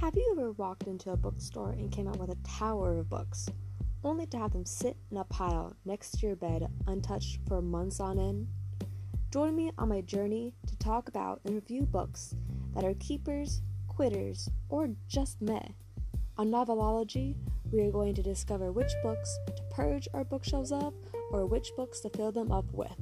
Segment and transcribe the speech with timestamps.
[0.00, 3.48] Have you ever walked into a bookstore and came out with a tower of books,
[4.04, 7.98] only to have them sit in a pile next to your bed untouched for months
[7.98, 8.46] on end?
[9.32, 12.36] Join me on my journey to talk about and review books
[12.76, 15.66] that are keepers, quitters, or just meh.
[16.36, 17.34] On Novelology,
[17.72, 20.94] we are going to discover which books to purge our bookshelves of
[21.32, 22.96] or which books to fill them up with.